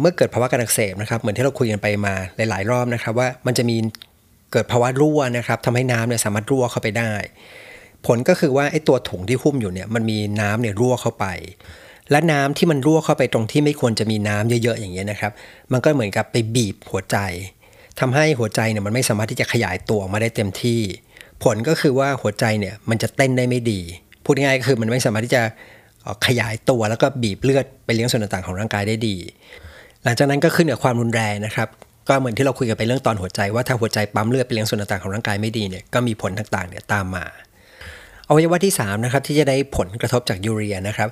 [0.00, 3.76] เมื่อเกิดภาวะการอักเสบนะครับเหมือนที่เราคุยกันไปมาหลาย ๆ รอบนะครับว่ามันจะมี
[4.56, 7.12] กิดภาวะรั่วนะครับทำให้น้ำเนี่ยสามารถรั่วเข้าไปได้
[8.06, 11.26] ผลก็คือว่าไอ้ตัวถุงที่หุ้มอยู่เนี่ยมันมีน้ำเนี่ยรั่วเข้าไป
[12.10, 15.32] และน้ำที่มันรั่วเข้าไปตรงที่ไม่ควรจะมีน้ำเยอะๆอย่างเงี้ยนะครับ
[15.72, 17.16] มันก็เหมือนกับไปบีบหัวใจ
[18.00, 20.80] ทำให้หัวใจเนี่ยมันไม่สามารถที่จะขยายตัวออกมาได้เต็มที่
[21.44, 23.80] ผลก็คือว่าหัวใจเนี่ยมันจะเต้นได้ไม่ดี
[24.24, 25.42] พูดง่ายๆก็คือมันไม่สามารถที่จะ
[26.26, 29.16] ขยายตัวแล้วก็บีบเลือดไปเลี้ยงส่วนต่างๆของร่างกายได้ดี
[30.04, 31.68] หลังจากนั้นก็ขึ้นกับความรุนแรงนะครับ
[32.08, 37.24] ก็เหมือนที่เราคุยกันไปเรื่องตอนหัวใจว่าถ้าหัวใจปั๊มเลือดไปเลี้ยงส่วนต่างๆของร่างกายไม่ดีเนี่ยก็มีผลต่างๆเนี่ยตามมา
[38.28, 41.08] อวัยวะที่3นะครับที่จะได้ผลกระทบจากยูเรียนะครับ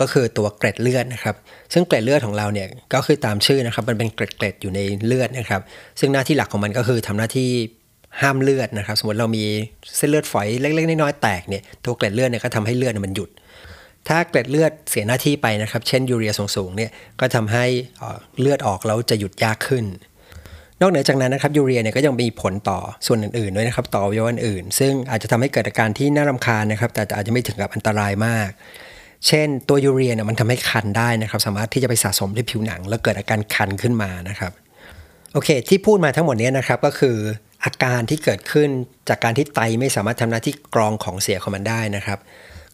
[0.00, 1.34] ก็คือตัวเกล็ดเลือดนะครับ
[1.72, 5.62] ซึ่งเกล็ดเลือดของเราเนี่ยก็คือตามชื่อนะครับ มันเป็นเกล็ดๆอยู่ในเลือดนะครับ
[6.00, 7.48] ซึ่งหน้าที่หลักของมันก็คือทำหน้าที่
[8.20, 9.44] ห้ามเลือดนะครับ สมมติเรามี
[9.96, 13.30] เส้นเลือดฝอยเล็กๆน้อยๆแตกเนี่ยตัวเกล็ดเลือดเนี่ยก็ทำให้เลือดมันหยุด
[14.08, 16.90] ถ้าเกล็ดเลือดเสียหน้าที่ไปนะครับ เช่นยูเรียสูงๆเนี่ย
[17.20, 17.64] ก็ทำให้
[18.40, 19.84] เลือดออกแล้วจะหยุดยากขึ้น
[20.80, 28.50] นอกเหนือจากนั้นนะครับยูเรียเนี่ยก็ยังมีผลต่อส่วนอื่นๆด้วยนะครับต่อวัยวะอื่น ซึ่งอาจจะทำให้เกิดอาการที่น่ารำคาญนะครับ แต่อาจจะไม่ถึงกับอันตรายมาก
[29.26, 34.52] เช่น ตัวยูเรียเนี่ยมันทำให้คันได้นะครับ สามารถที่จะไปสะสมที่ผิวหนัง แล้วเกิดอาการคันขึ้นมานะครับ
[35.32, 37.16] โอเค ที่พูดมาทั้งหมดนี้นะครับก็คือ
[37.64, 38.68] อาการที่เกิดขึ้น
[39.08, 42.18] จากการที่ไตไม่สามารถทำหน้าที่กรองของเสียของมันได้นะครับ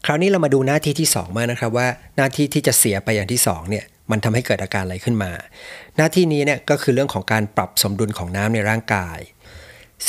[0.07, 5.31] คราวนี้เรามาดูหน้าที่ที่2มานะครับว่าหน้าที่ที่จะเสียไปอย่างที่2เนี่ยมันทำให้เกิดอาการอะไรขึ้นมา
[5.97, 9.19] หน้าที่นี้เนี่ยก็คือเรื่องของการปรับสมดุลของน้ำในร่างกาย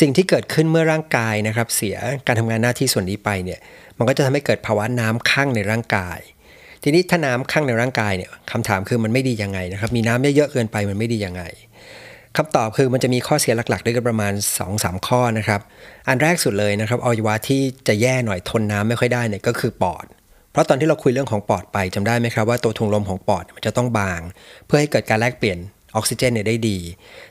[0.01, 3.61] สิ่งที่เกิดขึ้นเมื่อร่างกายนะครับเสียการทำงานหน้าที่ส่วนนี้ไปเนี่ย
[3.99, 6.19] มันก็จะทำให้เกิดภาวะน้ำข้างในร่างกาย
[6.83, 11.43] ทีนี้ถ้าน้ำข้างในร่างกายเนี่ยคำถามคือมันไม่ดียังไงนะครับมีน้ำเยอะๆเกินไปมันไม่ดียังไง
[12.37, 14.33] คำตอบคือมันจะมีข้อเสียหลักๆ ด้วยกันประมาณ
[14.71, 15.61] 2-3 ข้อนะครับ
[16.09, 20.05] อันแรกสุดเลยนะครับอวัยวะที่จะแย่หน่อยทนน้ำไม่ค่อยได้เนี่ยก็คือปอด
[20.53, 24.21] เพราะตอนที่เราคุยเรื่องของปอดไปจำได้ไหมครับว่าตัวถุงลมของปอดมันจะต้องบาง
[24.67, 25.59] เพื่อให้เกิดการแลกเปลี่ยน
[25.97, 26.79] ออกซิเจนเนี่ยได้ดี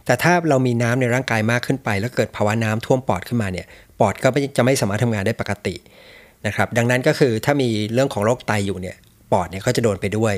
[0.05, 3.65] แต่ถ้าเรามีน้ำในร่างกายมากขึ้นไป แล้วเกิดภาวะน้ำท่วมปอดขึ้นมาเนี่ย
[3.99, 5.75] ปอดก็จะไม่สามารถทำงานได้ปกติ
[6.47, 8.97] นะครับดังนั้นก็คือถ้ามีเรื่องของโรคไตอยู่เนี่ย
[9.31, 10.35] ปอดเนี่ยก็จะโดนไปด้วย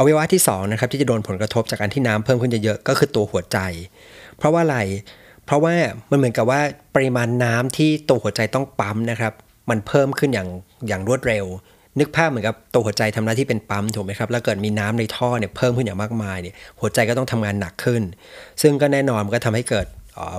[0.00, 3.58] อวัยวะที่2นะครับที่จะโดนผลกระทบจากการที่น้ำเพิ่มขึ้นเยอะๆก็คือตัวหัวใจ
[4.36, 4.78] เพราะว่าอะไร
[5.46, 5.74] เพราะว่า
[6.10, 6.60] มันเหมือนกับว่า
[6.94, 9.32] ปริมาณน้ำที่ตัวหัวใจต้องปั๊มนะครับ
[9.70, 10.48] มันเพิ่มขึ้นอย่าง
[10.88, 11.44] อย่างรวดเร็ว
[11.98, 18.02] นึกภาพเหมือนกับตัวหัวใจทำหน้าที่เป็นปั๊มถูกไหมครับแล้วเกิดมีน้ำในท่อเนี่ยเพิ่มขึ้นอย่างมากมายเนี่ยหัวใจก็ต้องทำงานหนักขึ้น
[18.62, 19.86] ซึ่งก็แน่นอนมันก็ทำให้เกิด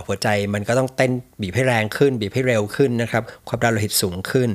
[0.06, 4.50] หัวใจมันก็ต้องเต้นบีบให้แรงขึ้น บีบให้เร็วขึ้นนะครับความดันโลหิตสูงขึ้น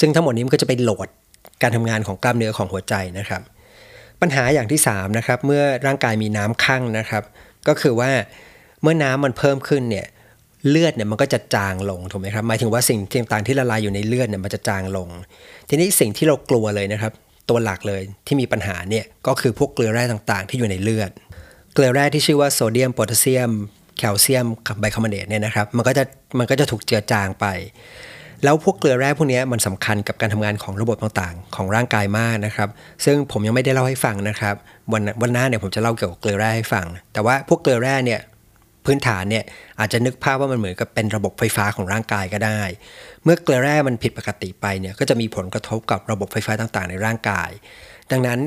[0.00, 1.08] ซึ่งทั้งหมดนี้มันก็จะไปโหลด
[1.62, 3.42] การทำงานของกล้ามเนื้อของหัวใจนะครับ
[4.20, 7.22] ปัญหาอย่างที่3นะครับเมื่อร่างกายมีน้ำคั่งนะครับ
[7.68, 8.10] ก็คือว่า
[8.82, 10.06] เมื่อน้ำมันเพิ่มขึ้นเนี่ย
[10.68, 15.08] เลือดเนี่ยมันก็จะจางลงถูกไหมครับหมายถึงว่าสิ่งต่างๆที่ละลายอยู่ในเลือดเนี่ยมันจะจางลง
[15.68, 17.12] ทีนี้สิ่งที่เรากลัวเลยนะครับ
[17.48, 21.10] ตัวหลักเลยที่มีปัญหาเนี่ยก็คือพวกเกลือแร่ต่างๆ ที่อยู่ในเลือด
[21.74, 23.50] เกลือแร่ที่ชื่อว่าโซเดียมโพแทสเซียม
[23.98, 24.46] แคลเซียม
[24.80, 26.04] ไบคาร์บอเนตเนี่ยนะครับมันก็จะ
[26.38, 27.46] มันก็จะถูกเจือจางไป
[28.44, 32.68] แล้วพวกเกลือแร่พวกนี้มันสำคัญกับการทำงานของระบบต่างๆ ของร่างกายมากนะครับ
[33.04, 34.54] ซึ่งผมยังไม่ได้เล่าให้ฟังนะครับ
[34.92, 38.20] วันวันหน้าเนี่ยผมจะเล่าเกี่ยวกับเกลือแร่ให้ฟัง แต่ว่าพวกเกลือแร่เนี่ย
[38.84, 39.44] พื้นฐานเนี่ย
[39.80, 42.60] อาจจะนึกภาพว่ามันเหมือนกับเป็นระบบไฟฟ้าของร่างกายก็ได้
[43.24, 47.50] เมื่อเกลือแร่มันผิดปกติไปเนี่ยก็จะมีผลกระทบกับระบบไฟฟ้าต่างๆ ในร่างกาย
[48.10, 48.38] ดังนั้น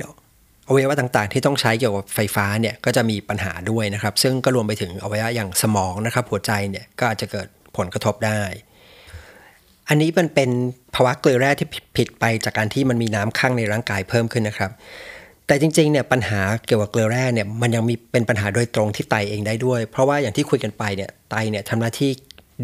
[0.67, 7.47] อวัยวะต่างๆ ที่ต้องใช้เกี่ยวกับไฟฟ้าเนี่ยก็จะมีปัญหาด้วยนะครับ ซึ่งก็รวมไปถึงอวัยวะอย่างสมองนะครับหัวใจเนี่ยก็อาจจะเกิด
[7.77, 8.41] ผลกระทบได้
[9.89, 10.49] อันนี้มันเป็น
[10.95, 14.71] ภาวะเกลือแร่ที่ผิดไปจากการที่มันมีน้ำข้างในร่างกายเพิ่มขึ้นนะครับ
[15.47, 22.11] แต่จริงๆเนี่ยปัญหาเกี่ยวกับเกลือแร่เนี่ยมันยังมีเป็นปัญหาโดยตรงที่ไตเองได้ด้วย เพราะว่าอย่างที่คุยกันไปเนี่ยไตเนี่ยทำหน้าที่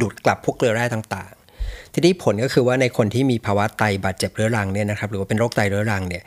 [0.01, 6.23] ดูดกลับพวกเกลือแร่ต่างๆ ทีนี้ผลก็คือว่าในคนที่มีภาวะไตบาดเจ็บเรื้อรังเนี่ยนะครับหรือว่าเป็นโรคไตเรื้อรังเนี่ย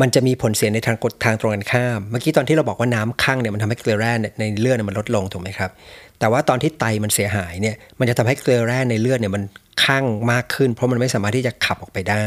[0.00, 5.70] มันจะมีผลเสียในทางกดทางตรงกันข้าม เมื่อกี้ตอนที่เราบอกว่าน้ำข้างเนี่ยมันทำให้เกลือแร่ในเลือดมันลดลงถูกไหมครับ
[6.18, 9.42] แต่ว่าตอนที่ไตมันเสียหายเนี่ย มันจะทำให้เกลือแร่ในเลือดเนี่ยมัน
[9.84, 12.26] ข้างมากขึ้น เพราะมันไม่สามารถที่จะขับออกไปได้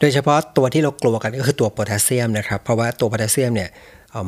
[0.00, 3.70] โดยเฉพาะตัวที่เรากลัวกันก็คือตัวโพแทสเซียมนะครับ เพราะว่าตัวโพแทสเซียมเนี่ย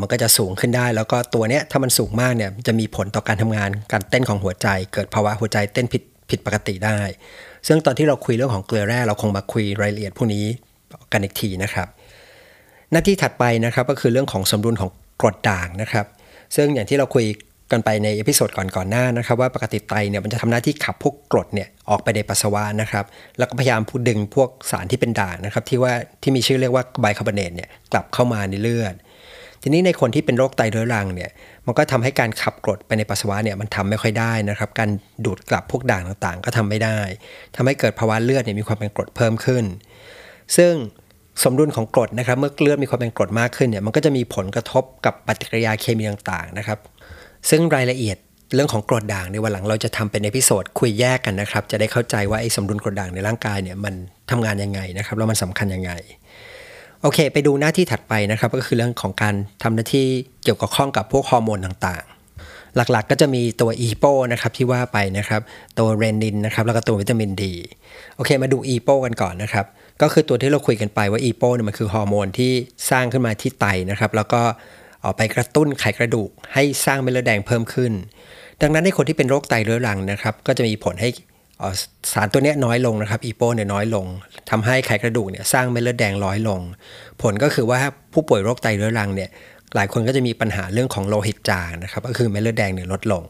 [0.00, 7.00] มันก็จะสูงขึ้นได้ แล้วก็ตัวเนี้ยถ้ามันสูงมากเนี่ยจะมีผลต่อการทำงานการเต้นของหัวใจ เกิดภาวะหัวใจเต้นผิดผิดปกติได้
[7.66, 10.44] ซึ่งตอนที่เราคุยเรื่องของเกลือแร่เราคงมาคุยรายละเอียดพวกนี้
[11.12, 11.88] กันอีกทีนะครับ
[12.92, 16.06] หน้าที่ถัดไปนะครับก็คือเรื่องของสมดุลของกรดด่างนะครับ
[16.56, 17.26] ซึ่งอย่างที่เราคุย
[17.72, 23.04] กันไปใน episode ก่อนๆหน้านะครับ ว่าปกติไตเนี่ยมันจะทำหน้าที่ขับพวกกรดเนี่ยออกไปในปัสสาวะนะครับ
[23.38, 28.94] แล้วก็พยายามดูดดึงพวกสารที่เป็นด่างนะครับ ที่ว่าที่มีชื่อเรียกว่าไบคาร์บอเนตเนี่ยกลับเข้ามาในเลือด
[29.62, 31.30] ทีนี้ในคนที่เป็นโรคไตเรื้อรังเนี่ย
[31.66, 34.90] มันก็ทำให้การขับกรดไปในปัสสาวะเนี่ยมันทำไม่ค่อยได้นะครับ การ
[35.24, 36.98] ดูดกลับพวกด่างต่างๆ ก็ทำไม่ได้
[37.56, 39.64] ทำให้เกิดภาวะเลือดเนี่ยมีความเป็นกรดเพิ่มขึ้น
[40.56, 40.72] ซึ่ง
[41.42, 46.78] สมดุลของกรดนะครับ เมื่อเลือดมีความเป็นกรดมากขึ้นเนี่ยมันก็จะมีผลกระทบกับปฏิกิริยาเคมีต่างๆนะครับ
[47.50, 48.16] ซึ่งรายละเอียด
[48.54, 53.94] เรื่องของกรดด่างในวันหลังเราจะทำเป็น episode คุยแยกกันนะครับ จะได้เข้าใจว่าไอ้สมดุลกรดด่างในร่างกายเนี่ยมัน
[54.30, 55.92] ทำงานยังไงนะครับแล้วมันสำคัญยังไง
[57.02, 60.06] โอเค ไปดูหน้าที่ถัดไปนะครับ ก็คือเรื่องของการทำหน้าที่
[60.44, 65.40] เกี่ยวกับข้องกับพวกฮอร์โมนต่างๆ หลักๆ ก็จะมีตัวอีโปนะครับที่ว่าไปนะครับ
[65.78, 67.54] ตัวเรนินนะครับแล้วก็ตัววิตามินดี
[68.16, 69.66] โอเค มาดูอีโปกันก่อนนะครับ
[70.02, 72.52] ก็คือตัวที่เราคุยกันไปว่าอีโปเนี่ยมันคือฮอร์โมนที่
[72.90, 74.40] สร้างขึ้นมาที่ไตนะครับ แล้วก็
[75.04, 77.92] ออกไปกระตุ้นไขกระดูก ให้สร้างเม็ดเลือดแดงเพิ่มขึ้น
[78.62, 81.08] ดังนั้นในคนที่เป็นโรคไตเรื้อรังนะครับ ก็จะมีผลให้
[82.12, 84.06] สารตัวนี้น้อยลงนะครับ EPO เนี่ยน้อยลง
[84.50, 86.60] ทำให้ไขกระดูกเนี่ยสร้างเม็ดเลือดแดงน้อยลง
[87.22, 87.80] ผลก็คือว่า
[88.12, 89.30] ผู้ป่วยโรคไตเรื้อรังเนี่ย
[89.74, 93.22] หลายคนก็จะมีปัญหาเรื่องของโลหิตจางนะครับก็คือเม็ดเลือดแดงเนี่ยลดลง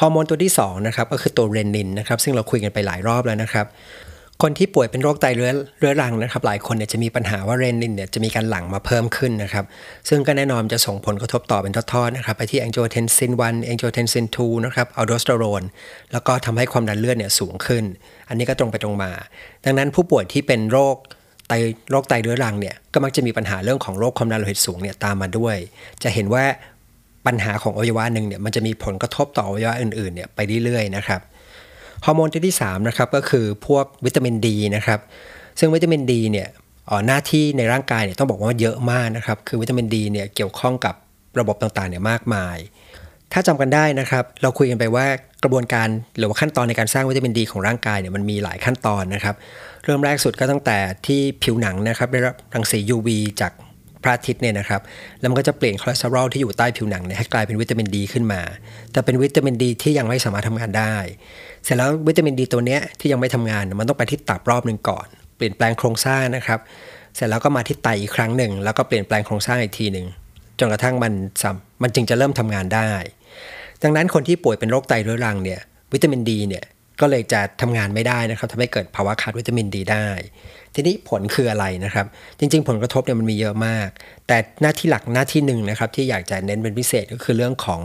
[0.00, 3.66] ฮอร์โมนตัวที่2นะครับก็คือตัว renin นะครับซึ่งเราคุยกันไปหลายรอบแล้วนะครับ
[4.42, 9.64] คนที่ป่วยเป็นโรคไตเรื้อเรื้อรังนะครับ หลายคนเนี่ยจะมีปัญหาว่า renin เนี่ยจะมีการหลั่งมาเพิ่มขึ้นนะครับ
[10.08, 15.62] ซึ่งก็แน่นอนจะส่งผลกระทบต่อเป็นทอดๆนะครับไปที่ angiotensin 1 angiotensin 2นะครับ aldosterone
[16.12, 17.84] แล้วก็ทำให้ความดันเลือดเนี่ยสูงขึ้น
[18.28, 19.10] อันนี้ก็ตรงไปตรงมา
[19.64, 20.96] ดังนั้นผู้ป่วยที่เป็นโรค
[21.48, 21.52] ไต
[21.90, 25.56] โรคไตเรื้อรังเนี่ยก็มักจะมีปัญหาเรื่องของโรคความดันโลหิตสูงเนี่ยตามมาด้วย
[26.02, 26.44] จะเห็นว่า
[27.26, 31.20] ปัญหาของอวัยวะหนึ่งเนี่ยมันจะมีผลกระทบต่ออวัยวะอื่นๆเนี่ยไปเรื่อยๆนะครับ
[32.04, 35.00] ฮอร์โมนตัวที่3นะครับก็คือพวกวิตามินดีนะครับ
[35.58, 36.48] ซึ่งวิตามินดีเนี่ย
[37.06, 40.94] หน้าที่ในร่างกายเนี่ยต้องบอกว่าเยอะมากนะครับคือวิตามินดีเนี่ยเกี่ยวข้องกับ
[41.38, 42.56] ระบบต่างๆเนี่ยมากมาย
[43.32, 45.06] ถ้าจำกันได้นะครับ เราคุยกันไปว่า
[45.42, 49.34] กระบวนการหรือว่าขั้นตอนในการสร้างวิตามินดีของร่างกายเนี่ยมันมีหลายขั้นตอนนะครับ
[49.84, 53.08] เริ่มแรกสุดก็ตั้งแต่ที่ผิวหนังนะครับได้รับรังสี UV
[53.40, 53.52] จาก
[54.02, 54.80] พระอาทิตย์เนี่ยนะครับ
[55.20, 58.40] แล้วมันก็จะเปลี่ยนคอเลสเตอรอลที่อยู่ใต้ผิวหนังเนี่ยให้กลายเป็นวิตามินดีขึ้นมา
[58.92, 60.94] แต่เป็นวิตามินดีที่ยังไม่สามารถทำงานได้
[61.64, 66.58] เสร็จแล้ววิตามินดีตัวเนี้ยที่ยังไม่ทำงานมันต้องไปที่ตับรอบหนึ่งก่อน เปลี่ยนแปลงโครงสร้างนะครับ
[67.16, 70.06] เสร็จแล้วก็มาที่ไตอีกครั้งหนึ่ง แล้วก็เปลี่ยนแปลงโครงสร้างอีกทีหนึ่ง
[70.58, 71.12] จนกระทั่งมัน
[71.82, 72.90] มันจึงจะเริ่มทำงานได้
[73.82, 75.60] ดังนั้นคนที่ป่วยเป็นโรคไตเรื้อรังเนี่ย
[75.92, 76.64] วิตามินดีเนี่ย
[77.00, 80.06] ก็เลยจะทำงานไม่ได้นะครับทำให้เกิดภาวะขาดวิตามินดีได้
[80.74, 82.06] ทีนี้ผลคืออะไรนะครับ
[82.38, 83.88] จริง ๆ ผลกระทบเนี่ยมันมีเยอะมาก
[84.26, 87.80] แต่หน้าที่หลักหน้าที่หนึ่งนะครับ ที่อยากจะเน้นเป็นพิเศษก็คือเรื่องของ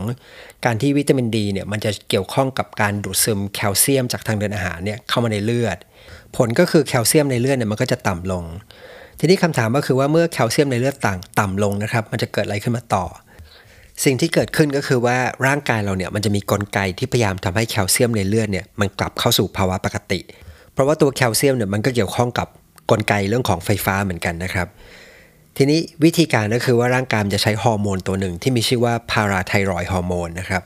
[0.64, 5.78] การที่วิตามินดีเนี่ยมันจะเกี่ยวข้องกับการดูดซึมแคลเซียมจากทางเดินอาหารเนี่ยเข้ามาในเลือด
[6.36, 8.44] ผลก็คือแคลเซียมในเลือดเนี่ยมันก็จะต่ำลง
[9.20, 13.04] ทีนี้คำถามก็คือว่าเมื่อแคลเซียมในเลือดต่างต่ำลงนะครับ มันจะเกิดอะไรขึ้นมาต่อ
[14.04, 20.20] สิ่งที่เกิดขึ้นก็คือว่าร่างกายเราเนี่ยมันจะมีกลไกที่พยายามทำให้แคลเซียมในเลือดเนี่ยมันกลับเข้าสู่ภาวะปกติ
[20.72, 22.48] เพราะว่าตัวแคลเซียมเนี่ยมันก็เกี่ยวข้องกับ
[22.90, 24.68] กลไกเรื่องของไฟฟ้าเหมือนกันนะครับ
[25.56, 30.62] ทีนี้วิธีการก็คือว่าร่างกายจะใช้ฮอร์โมนตัวหนึ่งที่มีชื่อว่าพาราไทรอยฮอร์โมนนะครับ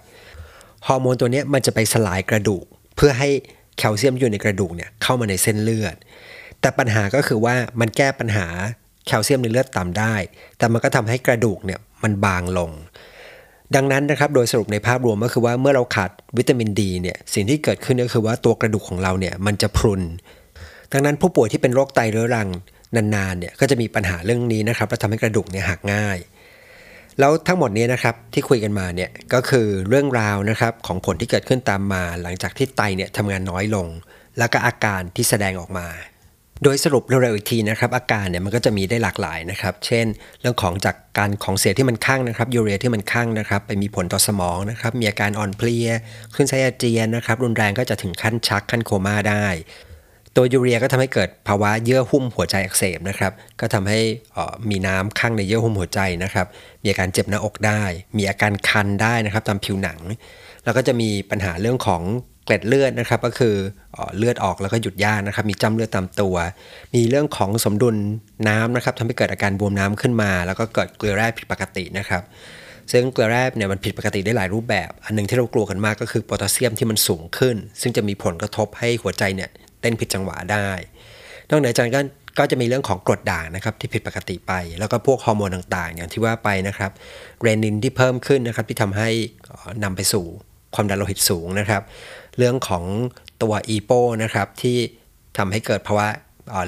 [0.87, 2.65] ฮอร์โมนตัวนี้มันจะไปสลายกระดูก
[2.97, 3.29] เพื่อให้
[3.79, 5.97] แคลเซียมอยู่ในกระดูกเนี่ยเข้ามาในเส้นเลือด
[6.61, 8.47] แต่ปัญหาก็คือว่ามันแก้ปัญหา
[9.07, 10.15] แคลเซียมในเลือดต่ำได้
[10.59, 12.71] แต่มันก็ทำให้กระดูกเนี่ยมันบางลง
[13.75, 20.03] ดังนั้นนะครับโดยสรุปในภาพรวมก็คือว่าเมื่อเราขาดวิตามินดีเนี่ยสิ่งที่เกิดขึ้นก็คือว่าตัวกระดูกของเราเนี่ยมันจะพรุน
[20.93, 22.49] ดังนั้นผู้ป่วยที่เป็นโรคไตเรื้อรัง
[22.97, 26.19] นานๆเนี่ยก็จะมีปัญหาเรื่องนี้นะครับและทำให้กระดูกเนี่ยหักง่าย
[27.19, 33.87] แล้วทั้งหมดนี้นะครับที่คุยกันมาเนี่ยก็คือเรื่องราวนะครับของผลที่เกิดขึ้นตามมา หลังจากที่ไตเนี่ยทำงานน้อยลง
[34.39, 35.87] แล้วก็อาการที่แสดงออกมา
[36.65, 40.07] โดยสรุปเร็วๆอีกทีนะครับอาการเนี่ยมันก็จะมีได้หลากหลายนะครับ เช่น
[40.41, 45.89] เรื่องของจากการของเสียที่มันข้างนะครับยูเรียที่มันข้างนะครับไปมีผลต่อสมองนะครับมีอาการอ่อนเพลีย
[46.35, 49.47] ขึ้นไส้อาเจียนนะครับรุนแรงก็จะถึงขั้นชักขั้นโคม่าได้
[50.37, 54.01] ตัวยูเรียก็ทำให้เกิดภาวะเยื่อหุ้มหัวใจอักเสบนะครับ ก็ทำให้
[54.71, 56.47] มีน้ำข้างในเยื่อหุ้มหัวใจนะครับ
[56.83, 57.83] มีอาการเจ็บหน้าอกได้
[58.17, 60.01] มีอาการคันได้นะครับตามผิวหนัง
[60.65, 62.03] แล้วก็จะมีปัญหาเรื่องของ
[62.45, 63.55] เกล็ดเลือดนะครับ ก็คือ
[64.17, 66.37] เลือดออกแล้วก็หยุดยากนะครับ มีจ้ำเลือดตามตัว
[66.95, 67.97] มีเรื่องของสมดุล
[68.49, 72.23] น้ำนะครับทำให้เกิดอาการบวมน้ำขึ้นมา แล้วก็เกิดเกลือแร่ผิดปกตินะครับ
[72.93, 80.69] ซึ่งเกลือแร่เนี่ยมันผิดปกติได้หลายรูปแบบ อันนึงที่เรากลัวกันมากก็คือโพแทสเซียมที่มันสูงขึ้น ซึ่งจะมีผลกระทบให้หัวใจเนี่ย เต้นผิดจังหวะได้
[81.51, 82.07] นอกเหนือจากนั้น
[82.39, 86.91] ก็จะมีเรื่องของกรดด่างนะครับที่ผิดปกติไป แล้วก็พวกฮอร์โมนต่างๆ อย่างที่ว่าไปนะครับ
[87.43, 89.09] เรนินที่เพิ่มขึ้นนะครับที่ทำให้
[89.85, 90.25] นำไปสู่
[90.75, 91.83] ความดันโลหิตสูงนะครับ
[92.39, 92.85] เรื่องของ
[93.43, 93.91] ตัวอีโป
[94.23, 94.77] นะครับที่
[95.39, 96.07] ทำให้เกิดภาวะ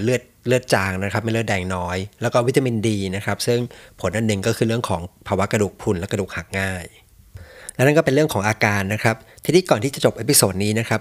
[0.02, 3.58] เลือดเลือดจางนะครับไม่เลือดแดงน้อย แล้วก็วิตามินดีนะครับซึ่ง
[4.00, 6.84] ผลอันหนึ่งก็คือเรื่องของภาวะกระดูกพรุนและกระดูกหักง่าย
[7.74, 11.00] และนั่นก็เป็นเรื่องของอาการนะครับ ทีนี้ก่อนที่จะจบ episode นี้นะครับ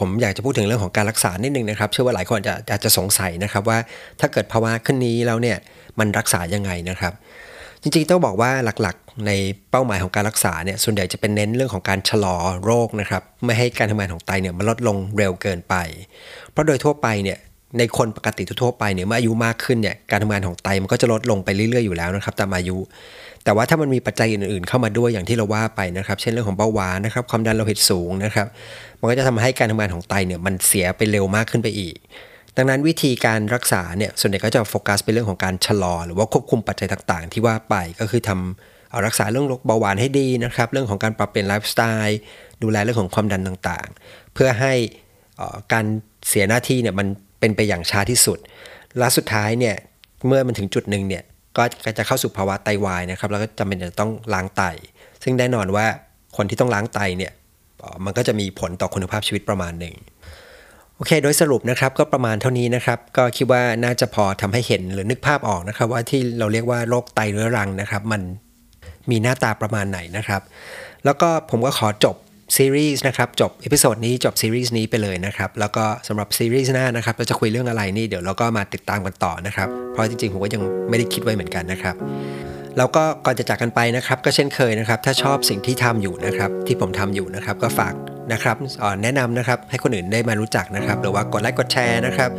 [0.00, 3.78] ผมอยากจะพูดถึงเรื่องของการรักษานิดนึงนะครับ เชื่อว่าหลายคนจะอาจจะสงสัยนะครับว่า
[4.20, 5.56] ถ้าเกิดภาวะขึ้นนี้แล้วเนี่ย
[5.98, 7.12] มันรักษายังไงนะครับ
[7.82, 8.50] จริงๆต้องบอกว่า
[8.82, 9.30] หลักๆ ใน
[9.70, 15.74] เป้าหมายของการรักษาเนี่ยส่วนใหญ่จะเป็นเน้นเรื่องของการชะลอโรคนะครับไม่ให้การทำงานของไตเนี่ยมันลดลงเร็วเกินไป
[16.50, 17.38] เพราะโดยทั่วไปเนี่ย
[17.78, 22.76] ในคนปกติทั่วไปเนี่ยเมื่ออายุมากขึ้นเนี่ยการทำงานของไตมันก็จะลดลงไปเรื่อยๆอยู่แล้วนะครับตามอายุ
[23.44, 28.46] แต่ว่าถ้ามันมีปัจจัยอื่นๆ เข้ามาด้วยอย่างที่เราว่าไปนะครับ เช่นเรื่องของเบาหวานนะครับ ความดันโลหิตสูงนะครับ
[29.00, 31.96] มันก็จะทำให้การทำงานของไตเนี่ยมันเสียไปเร็วมากขึ้นไปอีก
[32.56, 42.18] ดังนั้นวิธีการรักษาเนี่ยส่วนใหญ่ก็จะโฟกัสไปเรื่องของการชะลอ หรือว่าควบคุมปัจจัยต่างๆ ที่ว่าไปก็คือทำเอารักษาเรื่องโรคเบาหวานให้ดีนะครับ เรื่องของการปรับเปลี่ยนไลฟ์สไตล์
[42.62, 44.74] ดูแลเรื่องของความดันต่างๆ เพื่อให้
[45.72, 45.86] การ
[46.28, 47.06] เสียหน้าที่เนี่ยมัน
[47.40, 48.38] เป็นไปอย่างช้าที่สุด
[48.98, 49.76] และสุดท้ายเนี่ย
[50.26, 51.22] เมื่อมันถึงจุดหนึ่งเนี่ย
[51.56, 51.62] ก็
[51.98, 54.62] จะเข้าสู่ภาวะไตวายนะครับ แล้วก็จำเป็นจะต้องล้างไต
[55.22, 55.86] ซึ่งแน่นอนว่า
[56.36, 57.32] คนที่ต้องล้างไตเนี่ย
[58.04, 59.94] มันก็จะมีผลต่อคุณภาพชีวิตประมาณหนึ่ง
[60.96, 68.22] โอเค โดยสรุปนะครับก็ประมาณเท่านี้นะครับ ก็คิดว่าน่าจะพอทำให้เห็นหรือนึกภาพออกนะครับ ว่าที่เราเรียกว่าโรคไตเรื้อรังนะครับ มัน
[69.10, 70.42] มีหน้าตาประมาณไหนนะครับ
[71.04, 72.16] แล้วก็ผมก็ขอจบ
[72.56, 81.94] ซีรีส์นะครับจบ episode นี้จบซีรีส์นี้ไปเลยนะครับแล้วก็สำหรับซีรีส์หน้านะครับเราจะคุยเรื่องอะไรนี่เดี๋ยวเราก็มาติดตามกันต่อนะครับเพราะจริงๆผมก็ยังไม่ได้คิดไว้เหมือนกันนะครับ
[82.78, 87.94] แล้วก็ก่อนจะจากกันไปนะครับ ก็เช่นเคยนะครับ ถ้าชอบสิ่งที่ทำอยู่นะครับ ที่ผมทำอยู่นะครับ ก็ฝาก
[88.32, 88.56] นะครับ
[89.02, 92.30] แนะนำนะครับ ให้คนอื่นได้มารู้จักนะครับ หรือว่ากดไลค์กดแชร์นะครับ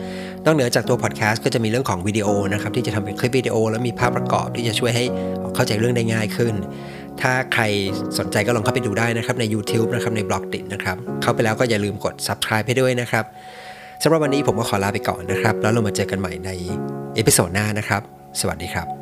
[0.45, 5.05] นอกเหนือจากตัวพอดแคสต์ก็จะมีเรื่องของวิดีโอนะครับ ที่จะทำเป็นคลิปวิดีโอ แล้วมีภาพประกอบที่จะช่วยให้
[5.55, 6.53] เข้าใจเรื่องได้ง่ายขึ้น
[7.21, 7.63] ถ้าใคร
[8.19, 13.25] สนใจก็ลองเข้าไปดูได้นะครับใน YouTube นะครับในบล็อกดินะครับ เข้าไปแล้วก็อย่าลืมกด Subscribe ให้ด้วยนะครับ
[14.03, 16.51] สำหรับวันนี้ผมก็ขอลาไปก่อนนะครับ แล้วเรามาเจอกันใหม่ใน
[17.15, 18.01] episode หน้านะครับ
[18.39, 19.00] สวัสดีครับ